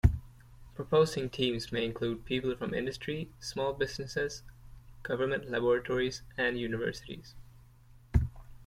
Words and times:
Proposing 0.73 1.29
teams 1.29 1.71
may 1.71 1.85
include 1.85 2.25
people 2.25 2.55
from 2.55 2.73
industry, 2.73 3.29
small 3.39 3.71
businesses, 3.71 4.41
government 5.03 5.47
laboratories, 5.51 6.23
and 6.39 6.59
universities. 6.59 7.35